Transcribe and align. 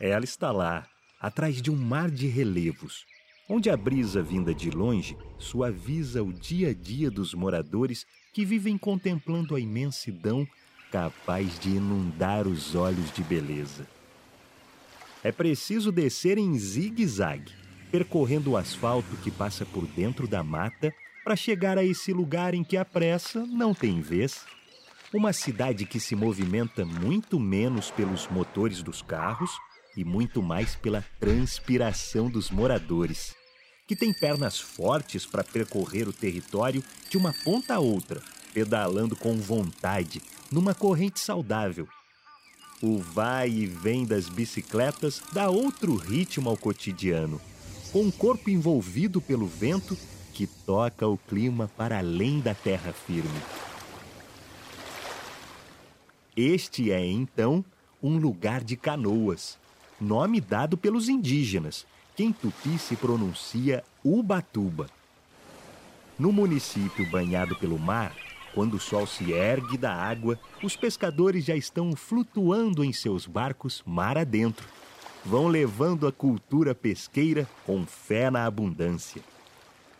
Ela 0.00 0.24
está 0.24 0.50
lá, 0.50 0.86
atrás 1.20 1.62
de 1.62 1.70
um 1.70 1.76
mar 1.76 2.10
de 2.10 2.26
relevos, 2.26 3.06
onde 3.48 3.70
a 3.70 3.76
brisa 3.76 4.22
vinda 4.22 4.52
de 4.52 4.70
longe 4.70 5.16
suaviza 5.38 6.22
o 6.22 6.32
dia 6.32 6.70
a 6.70 6.74
dia 6.74 7.10
dos 7.10 7.32
moradores 7.32 8.04
que 8.32 8.44
vivem 8.44 8.76
contemplando 8.76 9.54
a 9.54 9.60
imensidão 9.60 10.46
capaz 10.90 11.58
de 11.58 11.70
inundar 11.70 12.46
os 12.46 12.74
olhos 12.74 13.12
de 13.12 13.22
beleza. 13.22 13.86
É 15.22 15.30
preciso 15.30 15.90
descer 15.90 16.38
em 16.38 16.58
zigue-zague, 16.58 17.52
percorrendo 17.90 18.52
o 18.52 18.56
asfalto 18.56 19.16
que 19.22 19.30
passa 19.30 19.64
por 19.64 19.86
dentro 19.86 20.26
da 20.26 20.42
mata 20.42 20.92
para 21.22 21.36
chegar 21.36 21.78
a 21.78 21.84
esse 21.84 22.12
lugar 22.12 22.52
em 22.52 22.64
que 22.64 22.76
a 22.76 22.84
pressa 22.84 23.46
não 23.46 23.72
tem 23.72 24.00
vez. 24.00 24.44
Uma 25.12 25.32
cidade 25.32 25.86
que 25.86 26.00
se 26.00 26.16
movimenta 26.16 26.84
muito 26.84 27.38
menos 27.38 27.90
pelos 27.90 28.28
motores 28.28 28.82
dos 28.82 29.00
carros 29.00 29.50
e 29.96 30.04
muito 30.04 30.42
mais 30.42 30.74
pela 30.74 31.04
transpiração 31.18 32.28
dos 32.28 32.50
moradores 32.50 33.34
que 33.86 33.94
tem 33.94 34.12
pernas 34.12 34.58
fortes 34.58 35.26
para 35.26 35.44
percorrer 35.44 36.08
o 36.08 36.12
território 36.12 36.82
de 37.10 37.16
uma 37.16 37.32
ponta 37.44 37.74
a 37.74 37.78
outra, 37.78 38.22
pedalando 38.52 39.14
com 39.14 39.36
vontade, 39.36 40.22
numa 40.50 40.74
corrente 40.74 41.20
saudável. 41.20 41.86
O 42.82 42.98
vai 42.98 43.50
e 43.50 43.66
vem 43.66 44.04
das 44.04 44.28
bicicletas 44.28 45.22
dá 45.32 45.48
outro 45.48 45.94
ritmo 45.96 46.48
ao 46.48 46.56
cotidiano, 46.56 47.40
com 47.92 48.06
o 48.06 48.12
corpo 48.12 48.50
envolvido 48.50 49.20
pelo 49.20 49.46
vento 49.46 49.96
que 50.32 50.46
toca 50.46 51.06
o 51.06 51.16
clima 51.16 51.70
para 51.76 51.98
além 51.98 52.40
da 52.40 52.54
terra 52.54 52.92
firme. 52.92 53.40
Este 56.36 56.90
é, 56.90 57.04
então, 57.06 57.64
um 58.02 58.18
lugar 58.18 58.64
de 58.64 58.76
canoas, 58.76 59.56
nome 60.00 60.40
dado 60.40 60.76
pelos 60.76 61.08
indígenas, 61.08 61.86
que 62.16 62.22
em 62.22 62.32
tupi 62.32 62.78
se 62.78 62.96
pronuncia 62.96 63.82
Ubatuba. 64.02 64.88
No 66.18 66.30
município 66.30 67.08
banhado 67.10 67.56
pelo 67.56 67.78
mar, 67.78 68.14
quando 68.54 68.74
o 68.74 68.80
sol 68.80 69.06
se 69.06 69.32
ergue 69.32 69.76
da 69.76 69.92
água, 69.92 70.38
os 70.62 70.76
pescadores 70.76 71.44
já 71.44 71.56
estão 71.56 71.96
flutuando 71.96 72.84
em 72.84 72.92
seus 72.92 73.26
barcos 73.26 73.82
mar 73.84 74.16
adentro. 74.16 74.66
Vão 75.24 75.48
levando 75.48 76.06
a 76.06 76.12
cultura 76.12 76.74
pesqueira 76.74 77.48
com 77.66 77.84
fé 77.84 78.30
na 78.30 78.44
abundância. 78.44 79.22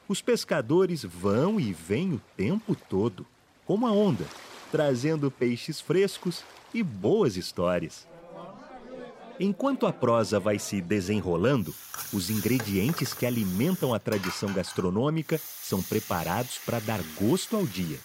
Os 0.06 0.20
pescadores 0.20 1.02
vão 1.02 1.58
e 1.58 1.72
vêm 1.72 2.12
o 2.12 2.20
tempo 2.36 2.76
todo, 2.88 3.26
como 3.66 3.86
a 3.86 3.90
onda, 3.90 4.24
trazendo 4.70 5.30
peixes 5.30 5.80
frescos 5.80 6.44
e 6.72 6.82
boas 6.82 7.36
histórias. 7.36 8.06
Enquanto 9.38 9.86
a 9.86 9.92
prosa 9.92 10.38
vai 10.38 10.60
se 10.60 10.80
desenrolando, 10.80 11.74
os 12.12 12.30
ingredientes 12.30 13.12
que 13.12 13.26
alimentam 13.26 13.92
a 13.92 13.98
tradição 13.98 14.52
gastronômica 14.52 15.38
são 15.38 15.82
preparados 15.82 16.58
para 16.64 16.78
dar 16.78 17.00
gosto 17.18 17.56
ao 17.56 17.66
dia. 17.66 17.98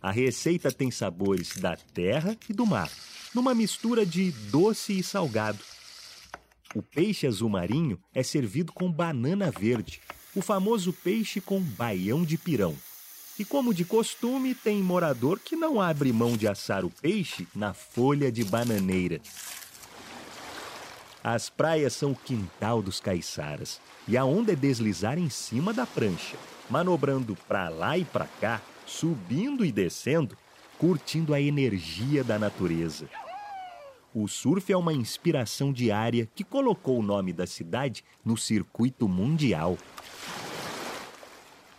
A 0.00 0.12
receita 0.12 0.70
tem 0.70 0.90
sabores 0.90 1.56
da 1.56 1.76
terra 1.76 2.36
e 2.48 2.52
do 2.52 2.64
mar, 2.64 2.90
numa 3.34 3.54
mistura 3.54 4.06
de 4.06 4.30
doce 4.50 4.98
e 4.98 5.02
salgado. 5.02 5.58
O 6.76 6.82
peixe 6.82 7.26
azul 7.26 7.48
marinho 7.48 7.98
é 8.14 8.22
servido 8.22 8.72
com 8.72 8.90
banana 8.90 9.50
verde, 9.50 10.00
o 10.34 10.40
famoso 10.40 10.92
peixe 10.92 11.40
com 11.40 11.60
baião 11.60 12.24
de 12.24 12.38
pirão. 12.38 12.76
E 13.38 13.44
como 13.44 13.74
de 13.74 13.84
costume, 13.84 14.54
tem 14.54 14.80
morador 14.80 15.40
que 15.40 15.56
não 15.56 15.80
abre 15.80 16.12
mão 16.12 16.36
de 16.36 16.46
assar 16.46 16.84
o 16.84 16.90
peixe 16.90 17.48
na 17.54 17.74
folha 17.74 18.30
de 18.30 18.44
bananeira. 18.44 19.20
As 21.24 21.48
praias 21.48 21.92
são 21.92 22.10
o 22.10 22.16
quintal 22.16 22.82
dos 22.82 22.98
caiçaras 22.98 23.80
e 24.08 24.16
a 24.16 24.24
onda 24.24 24.52
é 24.52 24.56
deslizar 24.56 25.18
em 25.18 25.30
cima 25.30 25.72
da 25.72 25.86
prancha, 25.86 26.36
manobrando 26.68 27.36
para 27.46 27.68
lá 27.68 27.96
e 27.96 28.04
para 28.04 28.26
cá, 28.40 28.60
subindo 28.84 29.64
e 29.64 29.70
descendo, 29.70 30.36
curtindo 30.78 31.32
a 31.32 31.40
energia 31.40 32.24
da 32.24 32.40
natureza. 32.40 33.08
O 34.12 34.26
surf 34.26 34.72
é 34.72 34.76
uma 34.76 34.92
inspiração 34.92 35.72
diária 35.72 36.28
que 36.34 36.42
colocou 36.42 36.98
o 36.98 37.02
nome 37.02 37.32
da 37.32 37.46
cidade 37.46 38.04
no 38.24 38.36
circuito 38.36 39.08
mundial. 39.08 39.78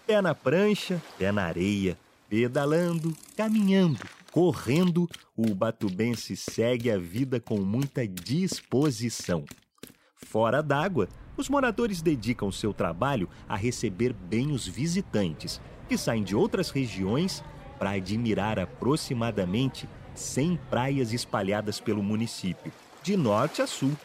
Pé 0.07 0.21
na 0.21 0.33
prancha, 0.33 1.01
pé 1.17 1.33
na 1.33 1.43
areia, 1.43 1.97
pedalando, 2.29 3.15
caminhando, 3.35 3.99
correndo, 4.33 5.07
o 5.37 5.53
batubense 5.53 6.35
segue 6.35 6.89
a 6.89 6.97
vida 6.97 7.39
com 7.39 7.59
muita 7.59 8.07
disposição. 8.07 9.45
Fora 10.15 10.63
d'água, 10.63 11.07
os 11.37 11.47
moradores 11.47 12.01
dedicam 12.01 12.51
seu 12.51 12.73
trabalho 12.73 13.29
a 13.47 13.55
receber 13.55 14.11
bem 14.11 14.51
os 14.51 14.67
visitantes, 14.67 15.61
que 15.87 15.95
saem 15.95 16.23
de 16.23 16.35
outras 16.35 16.71
regiões 16.71 17.43
para 17.77 17.91
admirar 17.91 18.57
aproximadamente 18.57 19.87
100 20.15 20.59
praias 20.67 21.13
espalhadas 21.13 21.79
pelo 21.79 22.01
município, 22.01 22.73
de 23.03 23.15
norte 23.15 23.61
a 23.61 23.67
sul. 23.67 23.95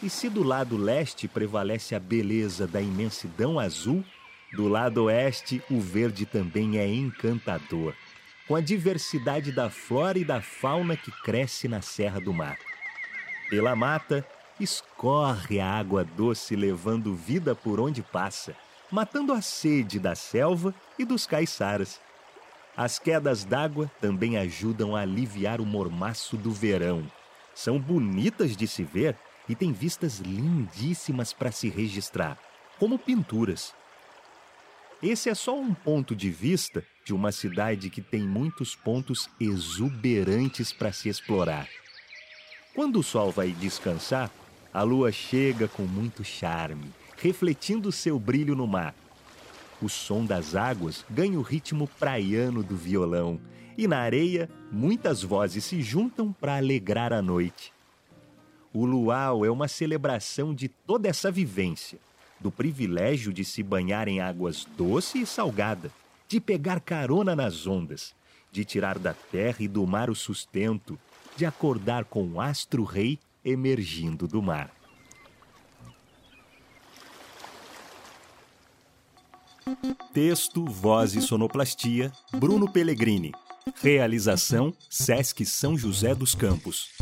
E 0.00 0.08
se 0.08 0.28
do 0.28 0.44
lado 0.44 0.76
leste 0.76 1.26
prevalece 1.26 1.96
a 1.96 1.98
beleza 1.98 2.64
da 2.64 2.80
imensidão 2.80 3.58
azul, 3.58 4.04
do 4.56 4.68
lado 4.68 5.04
oeste, 5.04 5.62
o 5.70 5.78
verde 5.78 6.24
também 6.24 6.78
é 6.78 6.88
encantador, 6.88 7.92
com 8.48 8.56
a 8.56 8.60
diversidade 8.60 9.52
da 9.52 9.68
flora 9.68 10.18
e 10.18 10.24
da 10.24 10.40
fauna 10.40 10.96
que 10.96 11.10
cresce 11.22 11.68
na 11.68 11.82
Serra 11.82 12.18
do 12.18 12.32
Mar. 12.32 12.56
Pela 13.50 13.76
mata, 13.76 14.26
escorre 14.58 15.60
a 15.60 15.70
água 15.70 16.02
doce 16.04 16.56
levando 16.56 17.14
vida 17.14 17.54
por 17.54 17.78
onde 17.78 18.02
passa, 18.02 18.56
matando 18.90 19.34
a 19.34 19.42
sede 19.42 19.98
da 19.98 20.14
selva 20.14 20.74
e 20.98 21.04
dos 21.04 21.26
caiçaras. 21.26 22.00
As 22.74 22.98
quedas 22.98 23.44
d'água 23.44 23.90
também 24.00 24.38
ajudam 24.38 24.96
a 24.96 25.00
aliviar 25.00 25.60
o 25.60 25.66
mormaço 25.66 26.36
do 26.36 26.50
verão. 26.50 27.04
São 27.54 27.78
bonitas 27.78 28.56
de 28.56 28.66
se 28.66 28.84
ver 28.84 29.16
e 29.48 29.54
têm 29.54 29.72
vistas 29.72 30.18
lindíssimas 30.18 31.32
para 31.32 31.52
se 31.52 31.68
registrar, 31.68 32.38
como 32.78 32.98
pinturas. 32.98 33.74
Esse 35.08 35.30
é 35.30 35.36
só 35.36 35.56
um 35.56 35.72
ponto 35.72 36.16
de 36.16 36.28
vista 36.28 36.82
de 37.04 37.14
uma 37.14 37.30
cidade 37.30 37.88
que 37.88 38.02
tem 38.02 38.22
muitos 38.22 38.74
pontos 38.74 39.30
exuberantes 39.38 40.72
para 40.72 40.90
se 40.90 41.08
explorar. 41.08 41.68
Quando 42.74 42.98
o 42.98 43.04
sol 43.04 43.30
vai 43.30 43.52
descansar, 43.52 44.32
a 44.74 44.82
lua 44.82 45.12
chega 45.12 45.68
com 45.68 45.84
muito 45.84 46.24
charme, 46.24 46.92
refletindo 47.18 47.92
seu 47.92 48.18
brilho 48.18 48.56
no 48.56 48.66
mar. 48.66 48.96
O 49.80 49.88
som 49.88 50.24
das 50.24 50.56
águas 50.56 51.04
ganha 51.08 51.38
o 51.38 51.42
ritmo 51.42 51.86
praiano 52.00 52.64
do 52.64 52.76
violão, 52.76 53.40
e 53.78 53.86
na 53.86 53.98
areia 53.98 54.50
muitas 54.72 55.22
vozes 55.22 55.64
se 55.64 55.82
juntam 55.82 56.32
para 56.32 56.56
alegrar 56.56 57.12
a 57.12 57.22
noite. 57.22 57.72
O 58.74 58.84
luau 58.84 59.44
é 59.44 59.50
uma 59.52 59.68
celebração 59.68 60.52
de 60.52 60.66
toda 60.66 61.08
essa 61.08 61.30
vivência 61.30 62.00
do 62.40 62.50
privilégio 62.50 63.32
de 63.32 63.44
se 63.44 63.62
banhar 63.62 64.08
em 64.08 64.20
águas 64.20 64.66
doce 64.76 65.20
e 65.20 65.26
salgada, 65.26 65.90
de 66.28 66.40
pegar 66.40 66.80
carona 66.80 67.34
nas 67.34 67.66
ondas, 67.66 68.14
de 68.52 68.64
tirar 68.64 68.98
da 68.98 69.14
terra 69.14 69.58
e 69.60 69.68
do 69.68 69.86
mar 69.86 70.10
o 70.10 70.14
sustento, 70.14 70.98
de 71.36 71.44
acordar 71.44 72.04
com 72.04 72.26
o 72.26 72.40
astro-rei 72.40 73.18
emergindo 73.44 74.26
do 74.26 74.42
mar. 74.42 74.70
Texto, 80.12 80.64
voz 80.64 81.14
e 81.14 81.20
sonoplastia, 81.20 82.12
Bruno 82.32 82.70
Pellegrini. 82.70 83.32
Realização, 83.82 84.72
Sesc 84.88 85.44
São 85.44 85.76
José 85.76 86.14
dos 86.14 86.34
Campos. 86.34 86.92